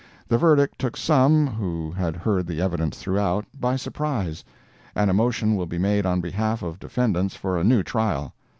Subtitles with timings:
[0.29, 4.43] The verdict took some, who had heard the evidence throughout, by surprise;
[4.95, 8.33] and a motion will be made on behalf of defendants for a new trial.